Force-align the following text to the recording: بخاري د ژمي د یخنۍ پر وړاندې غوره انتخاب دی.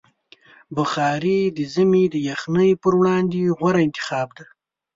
بخاري 0.75 1.39
د 1.57 1.59
ژمي 1.73 2.05
د 2.13 2.15
یخنۍ 2.29 2.71
پر 2.81 2.93
وړاندې 2.99 3.53
غوره 3.57 3.81
انتخاب 3.87 4.27
دی. 4.37 4.45